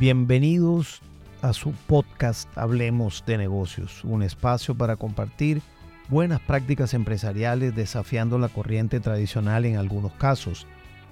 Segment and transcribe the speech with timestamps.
[0.00, 1.02] Bienvenidos
[1.42, 5.60] a su podcast Hablemos de negocios, un espacio para compartir
[6.08, 10.66] buenas prácticas empresariales desafiando la corriente tradicional en algunos casos.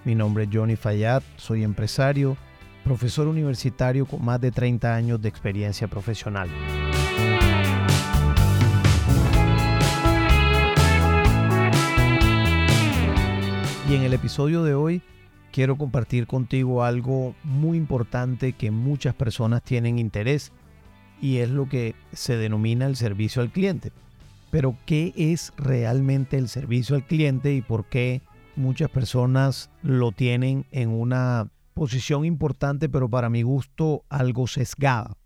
[0.07, 2.39] Mi nombre es Johnny Fayad, soy empresario,
[2.82, 6.48] profesor universitario con más de 30 años de experiencia profesional.
[13.86, 15.02] Y en el episodio de hoy
[15.58, 20.53] quiero compartir contigo algo muy importante que muchas personas tienen interés
[21.21, 23.90] y es lo que se denomina el servicio al cliente.
[24.52, 28.22] Pero ¿qué es realmente el servicio al cliente y por qué
[28.54, 35.16] muchas personas lo tienen en una posición importante pero para mi gusto algo sesgada?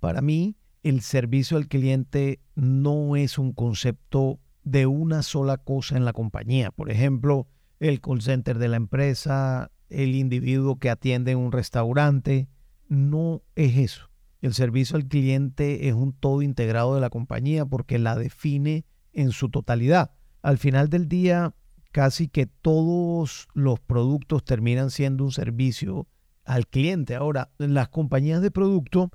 [0.00, 6.04] Para mí el servicio al cliente no es un concepto de una sola cosa en
[6.04, 6.70] la compañía.
[6.72, 7.46] Por ejemplo,
[7.88, 12.48] el call center de la empresa, el individuo que atiende en un restaurante.
[12.88, 14.10] No es eso.
[14.40, 19.32] El servicio al cliente es un todo integrado de la compañía porque la define en
[19.32, 20.12] su totalidad.
[20.42, 21.54] Al final del día,
[21.90, 26.06] casi que todos los productos terminan siendo un servicio
[26.44, 27.16] al cliente.
[27.16, 29.10] Ahora, las compañías de producto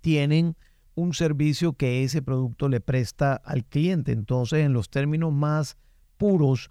[0.00, 0.56] tienen
[0.94, 4.12] un servicio que ese producto le presta al cliente.
[4.12, 5.76] Entonces, en los términos más
[6.18, 6.70] puros,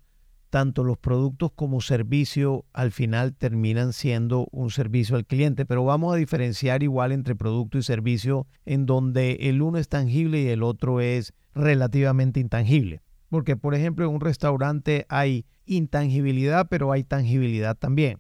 [0.52, 6.14] tanto los productos como servicio al final terminan siendo un servicio al cliente, pero vamos
[6.14, 10.62] a diferenciar igual entre producto y servicio en donde el uno es tangible y el
[10.62, 13.02] otro es relativamente intangible.
[13.30, 18.20] Porque, por ejemplo, en un restaurante hay intangibilidad, pero hay tangibilidad también.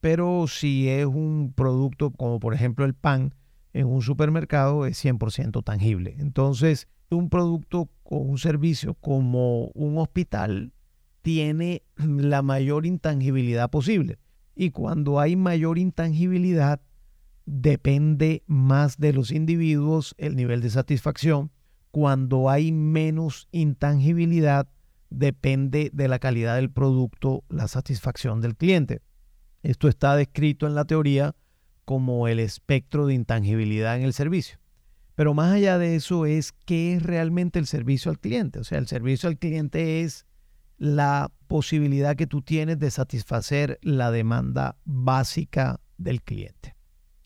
[0.00, 3.34] Pero si es un producto como, por ejemplo, el pan
[3.72, 6.14] en un supermercado, es 100% tangible.
[6.20, 10.72] Entonces, un producto o un servicio como un hospital
[11.26, 14.20] tiene la mayor intangibilidad posible.
[14.54, 16.80] Y cuando hay mayor intangibilidad,
[17.46, 21.50] depende más de los individuos el nivel de satisfacción.
[21.90, 24.68] Cuando hay menos intangibilidad,
[25.10, 29.02] depende de la calidad del producto, la satisfacción del cliente.
[29.64, 31.34] Esto está descrito en la teoría
[31.84, 34.60] como el espectro de intangibilidad en el servicio.
[35.16, 38.60] Pero más allá de eso es qué es realmente el servicio al cliente.
[38.60, 40.24] O sea, el servicio al cliente es
[40.78, 46.76] la posibilidad que tú tienes de satisfacer la demanda básica del cliente.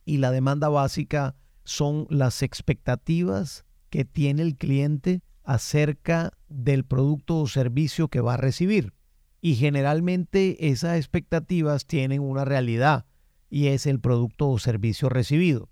[0.04, 7.46] Y la demanda básica son las expectativas que tiene el cliente acerca del producto o
[7.46, 8.92] servicio que va a recibir.
[9.40, 13.06] Y generalmente esas expectativas tienen una realidad
[13.48, 15.68] y es el producto o servicio recibido.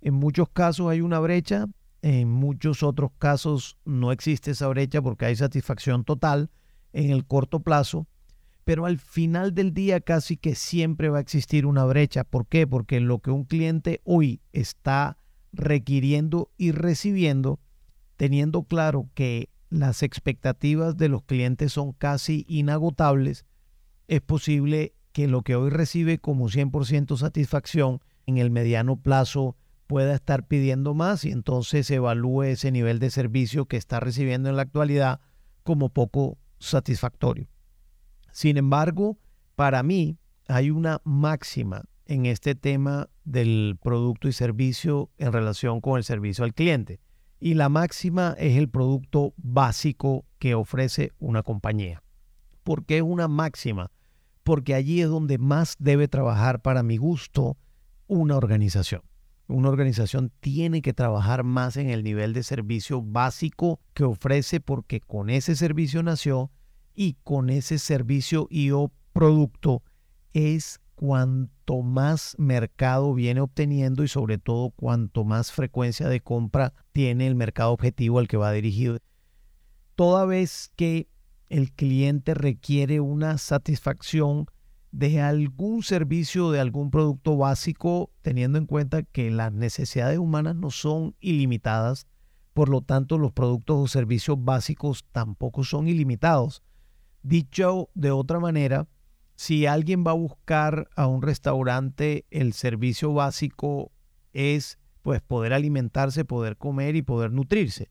[0.00, 1.66] En muchos casos hay una brecha,
[2.02, 6.50] en muchos otros casos no existe esa brecha porque hay satisfacción total
[6.94, 8.06] en el corto plazo,
[8.64, 12.24] pero al final del día casi que siempre va a existir una brecha.
[12.24, 12.66] ¿Por qué?
[12.66, 15.18] Porque lo que un cliente hoy está
[15.52, 17.60] requiriendo y recibiendo,
[18.16, 23.44] teniendo claro que las expectativas de los clientes son casi inagotables,
[24.08, 29.56] es posible que lo que hoy recibe como 100% satisfacción en el mediano plazo
[29.86, 34.56] pueda estar pidiendo más y entonces evalúe ese nivel de servicio que está recibiendo en
[34.56, 35.20] la actualidad
[35.62, 37.46] como poco satisfactorio.
[38.32, 39.18] Sin embargo,
[39.54, 45.96] para mí hay una máxima en este tema del producto y servicio en relación con
[45.98, 47.00] el servicio al cliente.
[47.40, 52.02] Y la máxima es el producto básico que ofrece una compañía.
[52.62, 53.90] ¿Por qué es una máxima?
[54.42, 57.56] Porque allí es donde más debe trabajar para mi gusto
[58.06, 59.02] una organización.
[59.46, 65.00] Una organización tiene que trabajar más en el nivel de servicio básico que ofrece porque
[65.00, 66.50] con ese servicio nació
[66.94, 69.82] y con ese servicio y o producto
[70.32, 77.26] es cuanto más mercado viene obteniendo y sobre todo cuanto más frecuencia de compra tiene
[77.26, 78.98] el mercado objetivo al que va dirigido.
[79.94, 81.08] Toda vez que
[81.48, 84.46] el cliente requiere una satisfacción
[84.94, 90.70] de algún servicio, de algún producto básico, teniendo en cuenta que las necesidades humanas no
[90.70, 92.06] son ilimitadas,
[92.52, 96.62] por lo tanto los productos o servicios básicos tampoco son ilimitados.
[97.24, 98.86] Dicho de otra manera,
[99.34, 103.90] si alguien va a buscar a un restaurante, el servicio básico
[104.32, 107.90] es pues poder alimentarse, poder comer y poder nutrirse.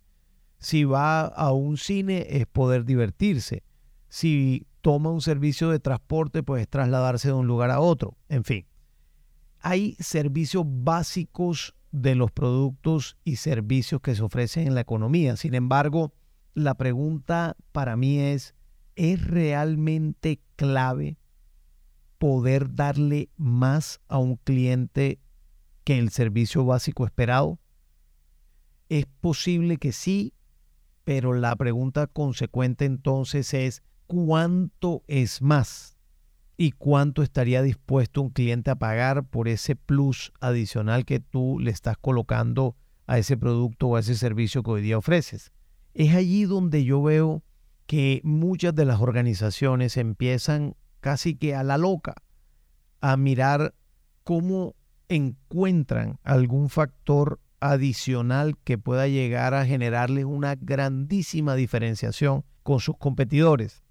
[0.57, 3.61] Si va a un cine es poder divertirse.
[4.07, 8.17] Si toma un servicio de transporte, pues trasladarse de un lugar a otro.
[8.27, 8.67] En fin,
[9.61, 15.37] hay servicios básicos de los productos y servicios que se ofrecen en la economía.
[15.37, 16.13] Sin embargo,
[16.53, 18.55] la pregunta para mí es,
[18.97, 21.17] ¿es realmente clave
[22.17, 25.21] poder darle más a un cliente
[25.85, 27.57] que el servicio básico esperado?
[28.89, 30.33] Es posible que sí,
[31.05, 35.97] pero la pregunta consecuente entonces es ¿cuánto es más?
[36.55, 41.71] ¿Y cuánto estaría dispuesto un cliente a pagar por ese plus adicional que tú le
[41.71, 42.75] estás colocando
[43.07, 45.51] a ese producto o a ese servicio que hoy día ofreces?
[45.93, 47.43] Es allí donde yo veo
[47.85, 52.15] que muchas de las organizaciones empiezan casi que a la loca
[53.01, 53.75] a mirar
[54.23, 54.75] cómo
[55.09, 63.82] encuentran algún factor adicional que pueda llegar a generarles una grandísima diferenciación con sus competidores.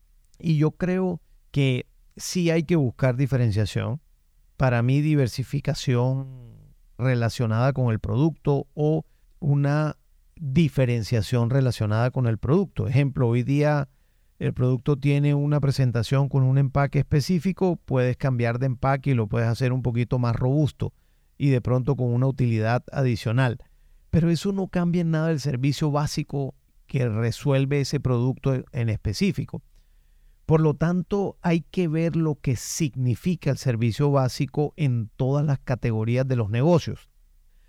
[0.42, 1.20] Y yo creo
[1.52, 1.86] que
[2.16, 4.00] sí hay que buscar diferenciación.
[4.56, 6.26] Para mí diversificación
[6.98, 9.04] relacionada con el producto o
[9.38, 9.96] una
[10.36, 12.88] diferenciación relacionada con el producto.
[12.88, 13.88] Ejemplo, hoy día
[14.40, 19.28] el producto tiene una presentación con un empaque específico, puedes cambiar de empaque y lo
[19.28, 20.92] puedes hacer un poquito más robusto
[21.38, 23.58] y de pronto con una utilidad adicional.
[24.10, 26.54] Pero eso no cambia en nada el servicio básico
[26.86, 29.62] que resuelve ese producto en específico.
[30.52, 35.58] Por lo tanto, hay que ver lo que significa el servicio básico en todas las
[35.58, 37.08] categorías de los negocios.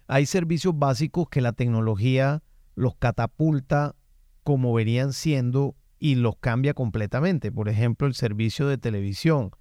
[0.07, 2.43] Hay servicios básicos que la tecnología
[2.75, 3.95] los catapulta
[4.43, 7.53] como venían siendo y los cambia completamente.
[7.53, 9.51] Por ejemplo, el servicio de televisión.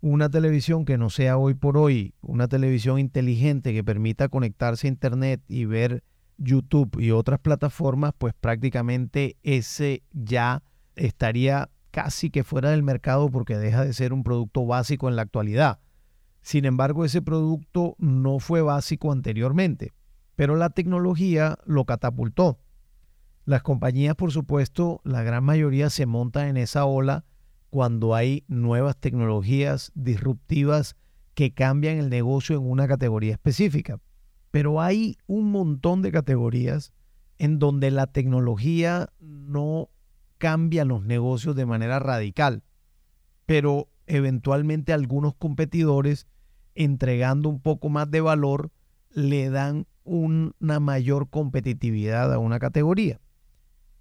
[0.00, 4.90] Una televisión que no sea hoy por hoy, una televisión inteligente que permita conectarse a
[4.90, 6.02] Internet y ver
[6.36, 10.64] YouTube y otras plataformas, pues prácticamente ese ya
[10.96, 15.22] estaría casi que fuera del mercado porque deja de ser un producto básico en la
[15.22, 15.78] actualidad.
[16.40, 19.92] Sin embargo, ese producto no fue básico anteriormente,
[20.34, 22.58] pero la tecnología lo catapultó.
[23.44, 27.24] Las compañías, por supuesto, la gran mayoría se montan en esa ola
[27.70, 30.96] cuando hay nuevas tecnologías disruptivas
[31.34, 34.00] que cambian el negocio en una categoría específica.
[34.50, 36.92] Pero hay un montón de categorías
[37.38, 39.88] en donde la tecnología no
[40.42, 42.64] cambia los negocios de manera radical,
[43.46, 46.26] pero eventualmente algunos competidores,
[46.74, 48.72] entregando un poco más de valor,
[49.12, 53.20] le dan una mayor competitividad a una categoría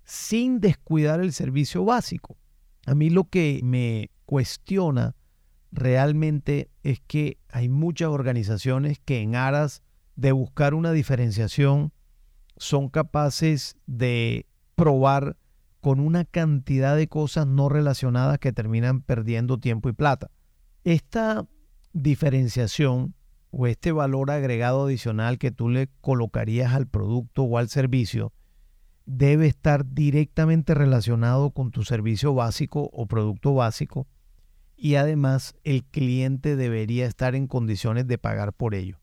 [0.04, 2.38] sin descuidar el servicio básico.
[2.88, 5.16] A mí lo que me cuestiona
[5.72, 9.84] realmente es que hay muchas organizaciones que en aras
[10.16, 11.94] de buscar una diferenciación
[12.58, 15.38] son capaces de probar
[15.82, 20.30] con una cantidad de cosas no relacionadas que terminan perdiendo tiempo y plata.
[20.84, 21.48] Esta
[21.92, 23.16] diferenciación
[23.50, 28.32] o este valor agregado adicional que tú le colocarías al producto o al servicio
[29.06, 34.08] debe estar directamente relacionado con tu servicio básico o producto básico
[34.78, 39.00] y además el cliente debería estar en condiciones de pagar por ello.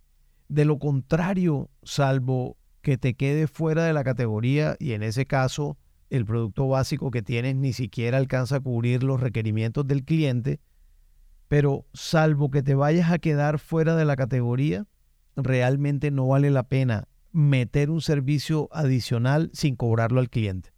[0.48, 5.76] De lo contrario, salvo que te quede fuera de la categoría y en ese caso
[6.10, 10.60] el producto básico que tienes ni siquiera alcanza a cubrir los requerimientos del cliente,
[11.48, 14.86] pero salvo que te vayas a quedar fuera de la categoría,
[15.36, 20.72] realmente no vale la pena meter un servicio adicional sin cobrarlo al cliente,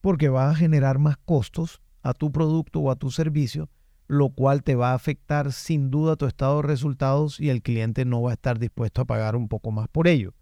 [0.00, 3.68] porque va a generar más costos a tu producto o a tu servicio,
[4.06, 8.04] lo cual te va a afectar sin duda tu estado de resultados y el cliente
[8.04, 10.34] no va a estar dispuesto a pagar un poco más por ello.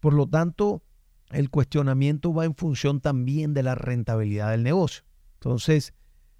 [0.00, 0.82] Por lo tanto,
[1.30, 5.04] el cuestionamiento va en función también de la rentabilidad del negocio.
[5.34, 5.94] Entonces,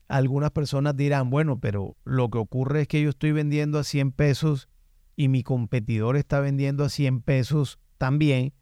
[0.09, 4.13] algunas personas dirán, bueno, pero lo que ocurre es que yo estoy vendiendo a 100
[4.13, 4.69] pesos
[5.17, 8.53] y mi competidor está vendiendo a 100 pesos también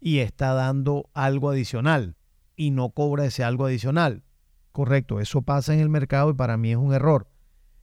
[0.00, 2.16] y está dando algo adicional
[2.56, 4.24] y no cobra ese algo adicional.
[4.72, 7.28] Correcto, eso pasa en el mercado y para mí es un error.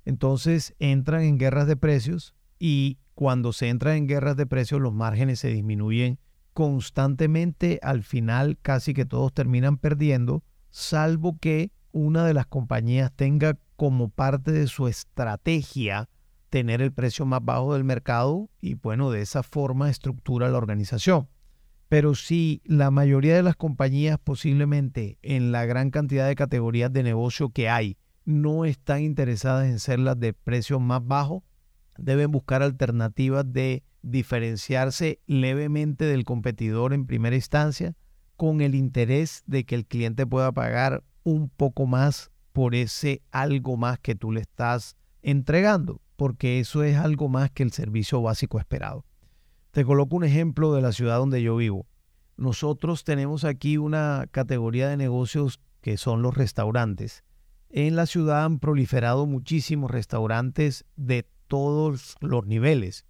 [0.05, 4.93] Entonces entran en guerras de precios y cuando se entra en guerras de precios los
[4.93, 6.19] márgenes se disminuyen
[6.55, 7.79] constantemente.
[7.83, 14.09] Al final casi que todos terminan perdiendo, salvo que una de las compañías tenga como
[14.09, 16.09] parte de su estrategia
[16.49, 21.27] tener el precio más bajo del mercado y bueno, de esa forma estructura la organización.
[21.89, 27.03] Pero si la mayoría de las compañías posiblemente en la gran cantidad de categorías de
[27.03, 31.43] negocio que hay no están interesadas en ser las de precio más bajo,
[31.97, 37.95] deben buscar alternativas de diferenciarse levemente del competidor en primera instancia
[38.37, 43.77] con el interés de que el cliente pueda pagar un poco más por ese algo
[43.77, 48.59] más que tú le estás entregando porque eso es algo más que el servicio básico
[48.59, 49.05] esperado.
[49.71, 51.85] Te coloco un ejemplo de la ciudad donde yo vivo.
[52.37, 57.23] Nosotros tenemos aquí una categoría de negocios que son los restaurantes.
[57.69, 63.05] En la ciudad han proliferado muchísimos restaurantes de todos los niveles.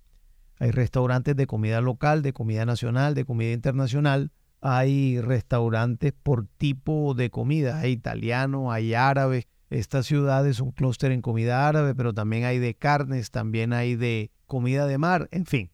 [0.60, 4.32] Hay restaurantes de comida local, de comida nacional, de comida internacional.
[4.62, 7.80] Hay restaurantes por tipo de comida.
[7.80, 9.48] Hay italiano, hay árabe.
[9.72, 13.96] Esta ciudad es un clúster en comida árabe, pero también hay de carnes, también hay
[13.96, 15.72] de comida de mar, en fin.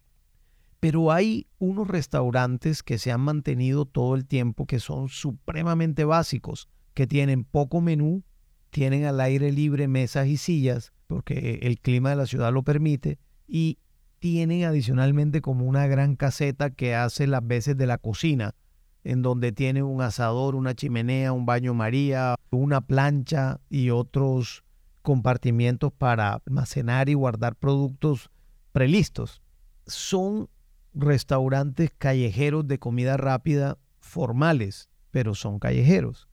[0.79, 6.69] Pero hay unos restaurantes que se han mantenido todo el tiempo que son supremamente básicos,
[6.93, 8.23] que tienen poco menú,
[8.69, 13.19] tienen al aire libre mesas y sillas, porque el clima de la ciudad lo permite,
[13.45, 13.79] y
[14.19, 18.55] tienen adicionalmente como una gran caseta que hace las veces de la cocina,
[19.03, 24.63] en donde tiene un asador, una chimenea, un baño María, una plancha y otros
[25.01, 28.29] compartimientos para almacenar y guardar productos
[28.71, 29.41] prelistos.
[29.85, 30.47] Son
[30.93, 36.29] restaurantes callejeros de comida rápida formales, pero son callejeros.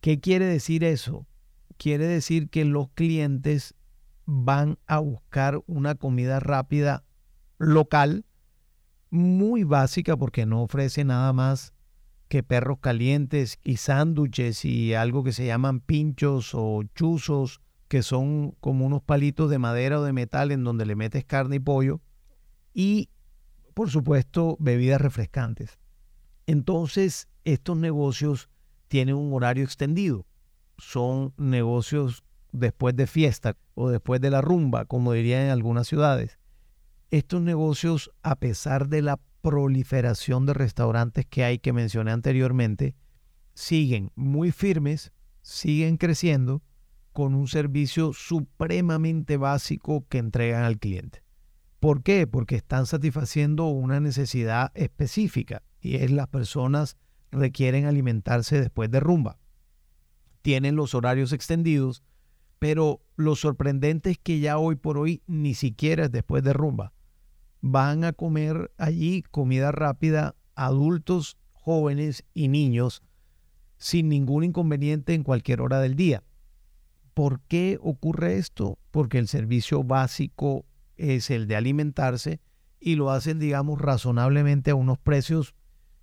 [0.00, 1.26] ¿Qué quiere decir eso?
[1.76, 3.74] Quiere decir que los clientes
[4.34, 7.04] van a buscar una comida rápida
[7.58, 8.24] local,
[9.10, 11.74] muy básica porque no ofrece nada más
[12.28, 18.52] que perros calientes y sándwiches y algo que se llaman pinchos o chuzos, que son
[18.60, 22.00] como unos palitos de madera o de metal en donde le metes carne y pollo,
[22.72, 23.10] y
[23.74, 25.78] por supuesto bebidas refrescantes.
[26.46, 28.48] Entonces, estos negocios
[28.88, 30.24] tienen un horario extendido.
[30.78, 36.38] Son negocios después de fiesta o después de la rumba, como dirían en algunas ciudades
[37.12, 42.96] estos negocios, a pesar de la proliferación de restaurantes que hay que mencioné anteriormente,
[43.52, 46.62] siguen muy firmes, siguen creciendo
[47.12, 51.22] con un servicio supremamente básico que entregan al cliente.
[51.80, 52.26] ¿Por qué?
[52.26, 56.96] Porque están satisfaciendo una necesidad específica y es las personas
[57.30, 59.38] requieren alimentarse después de rumba.
[60.40, 62.02] Tienen los horarios extendidos,
[62.62, 66.92] pero lo sorprendente es que ya hoy por hoy ni siquiera es después de rumba
[67.60, 73.02] van a comer allí comida rápida adultos, jóvenes y niños
[73.78, 76.22] sin ningún inconveniente en cualquier hora del día.
[77.14, 78.78] ¿Por qué ocurre esto?
[78.92, 80.64] Porque el servicio básico
[80.94, 82.40] es el de alimentarse
[82.78, 85.56] y lo hacen, digamos, razonablemente a unos precios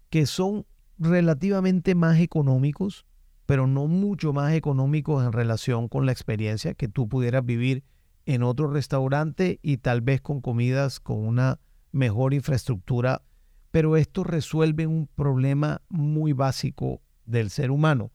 [0.10, 0.66] que son
[0.98, 3.06] relativamente más económicos,
[3.50, 7.84] pero no mucho más económicos en relación con la experiencia que tú pudieras vivir
[8.28, 11.60] en otro restaurante y tal vez con comidas con una
[11.92, 13.24] mejor infraestructura,
[13.72, 18.12] pero esto resuelve un problema muy básico del ser humano.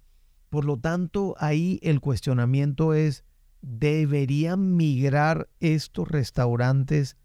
[0.50, 3.25] Por lo tanto, ahí el cuestionamiento es,
[3.61, 7.17] ¿deberían migrar estos restaurantes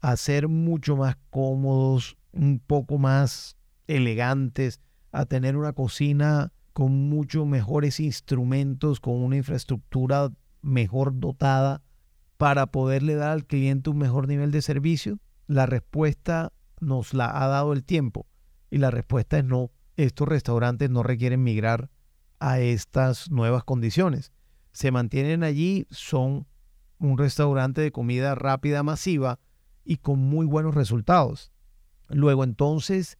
[0.00, 3.56] a ser mucho más cómodos, un poco más
[3.88, 4.80] elegantes,
[5.10, 10.30] a tener una cocina con mucho mejores instrumentos, con una infraestructura
[10.60, 11.80] mejor dotada?
[12.36, 15.18] para poderle dar al cliente un mejor nivel de servicio?
[15.46, 18.26] La respuesta nos la ha dado el tiempo
[18.70, 19.70] y la respuesta es no.
[19.96, 21.88] Estos restaurantes no requieren migrar
[22.38, 24.32] a estas nuevas condiciones.
[24.72, 26.46] Se mantienen allí, son
[26.98, 29.38] un restaurante de comida rápida masiva
[29.82, 31.52] y con muy buenos resultados.
[32.08, 33.16] Luego entonces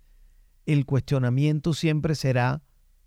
[0.66, 2.62] el cuestionamiento siempre será,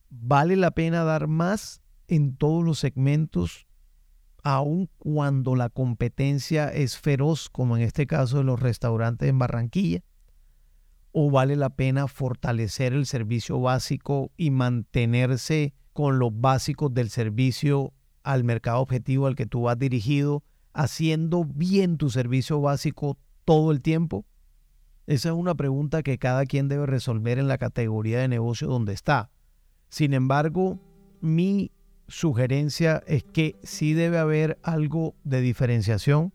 [0.09, 3.67] ¿vale la pena dar más en todos los segmentos
[4.43, 10.01] aun cuando la competencia es feroz, como en este caso de los restaurantes en Barranquilla?
[11.11, 17.93] ¿O vale la pena fortalecer el servicio básico y mantenerse con los básicos del servicio
[18.23, 23.81] al mercado objetivo al que tú vas dirigido, haciendo bien tu servicio básico todo el
[23.81, 24.25] tiempo?
[25.07, 28.93] Esa es una pregunta que cada quien debe resolver en la categoría de negocio donde
[28.93, 29.31] está.
[29.89, 30.79] Sin embargo,
[31.19, 31.72] mi
[32.08, 36.34] sugerencia es que sí debe haber algo de diferenciación,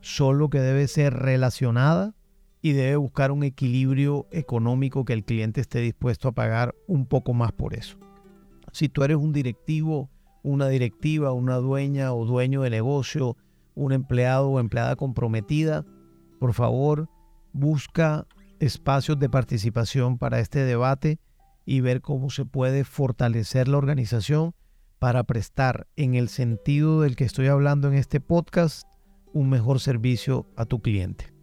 [0.00, 2.14] solo que debe ser relacionada
[2.62, 7.34] y debe buscar un equilibrio económico que el cliente esté dispuesto a pagar un poco
[7.34, 7.98] más por eso.
[8.72, 10.10] Si tú eres un directivo,
[10.42, 13.36] una directiva, una dueña o dueño de negocio,
[13.74, 15.84] un empleado o empleada comprometida,
[16.38, 17.08] por favor,
[17.52, 18.26] busca
[18.60, 21.18] espacios de participación para este debate
[21.64, 24.54] y ver cómo se puede fortalecer la organización
[24.98, 28.86] para prestar, en el sentido del que estoy hablando en este podcast,
[29.32, 31.34] un mejor servicio a tu cliente.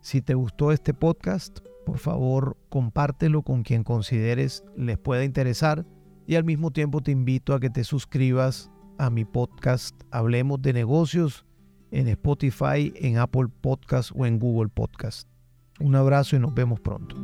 [0.00, 5.86] Si te gustó este podcast, por favor compártelo con quien consideres les pueda interesar
[6.26, 10.72] y al mismo tiempo te invito a que te suscribas a mi podcast Hablemos de
[10.72, 11.44] negocios
[11.90, 15.28] en Spotify, en Apple Podcast o en Google Podcast.
[15.80, 17.16] Un abrazo y nos vemos pronto.